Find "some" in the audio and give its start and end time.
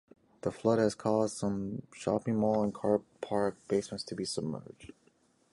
1.37-1.83